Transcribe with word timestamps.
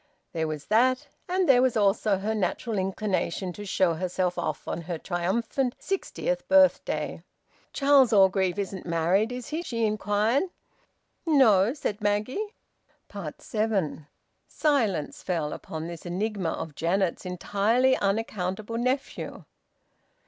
There 0.33 0.47
was 0.47 0.65
that, 0.65 1.09
and 1.29 1.47
there 1.47 1.61
was 1.61 1.77
also 1.77 2.17
her 2.17 2.33
natural 2.33 2.79
inclination 2.79 3.53
to 3.53 3.67
show 3.67 3.93
herself 3.93 4.35
off 4.35 4.67
on 4.67 4.81
her 4.81 4.97
triumphant 4.97 5.75
sixtieth 5.77 6.47
birthday. 6.47 7.21
"Charles 7.71 8.11
Orgreave 8.11 8.57
isn't 8.57 8.87
married, 8.87 9.31
is 9.31 9.49
he?" 9.49 9.61
she 9.61 9.85
inquired. 9.85 10.45
"No," 11.27 11.75
said 11.75 12.01
Maggie. 12.01 12.55
SEVEN. 13.37 14.07
Silence 14.47 15.21
fell 15.21 15.53
upon 15.53 15.85
this 15.85 16.03
enigma 16.03 16.49
of 16.49 16.73
Janet's 16.73 17.23
entirely 17.23 17.95
unaccountable 17.97 18.79
nephew. 18.79 19.43